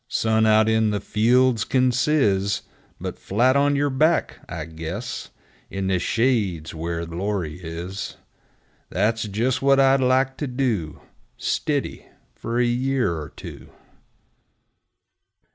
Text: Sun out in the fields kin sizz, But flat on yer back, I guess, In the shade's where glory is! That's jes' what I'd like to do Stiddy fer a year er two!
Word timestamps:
Sun 0.09 0.47
out 0.47 0.67
in 0.67 0.89
the 0.89 0.99
fields 0.99 1.63
kin 1.63 1.91
sizz, 1.91 2.61
But 2.99 3.19
flat 3.19 3.55
on 3.55 3.75
yer 3.75 3.91
back, 3.91 4.39
I 4.49 4.65
guess, 4.65 5.29
In 5.69 5.85
the 5.85 5.99
shade's 5.99 6.73
where 6.73 7.05
glory 7.05 7.59
is! 7.61 8.17
That's 8.89 9.25
jes' 9.25 9.61
what 9.61 9.79
I'd 9.79 10.01
like 10.01 10.37
to 10.37 10.47
do 10.47 11.01
Stiddy 11.37 12.07
fer 12.33 12.57
a 12.59 12.65
year 12.65 13.11
er 13.15 13.29
two! 13.35 13.69